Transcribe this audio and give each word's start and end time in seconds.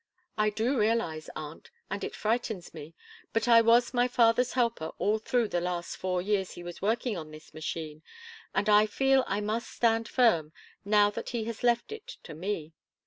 "I 0.35 0.49
do 0.49 0.79
realize, 0.79 1.29
aunt, 1.35 1.69
and 1.91 2.03
it 2.03 2.15
frightens 2.15 2.73
me, 2.73 2.95
but 3.33 3.47
I 3.47 3.61
was 3.61 3.93
my 3.93 4.07
father's 4.07 4.53
helper 4.53 4.87
all 4.97 5.19
through 5.19 5.49
the 5.49 5.61
last 5.61 5.95
four 5.95 6.23
years 6.23 6.53
he 6.53 6.63
was 6.63 6.81
working 6.81 7.15
on 7.15 7.29
this 7.29 7.53
machine, 7.53 8.01
and 8.51 8.67
I 8.67 8.87
feel 8.87 9.23
I 9.27 9.41
must 9.41 9.69
stand 9.69 10.07
firm, 10.07 10.53
now 10.83 11.11
that 11.11 11.29
he 11.29 11.43
has 11.43 11.61
left 11.61 11.91
it 11.91 12.17
to 12.23 12.33
me. 12.33 12.73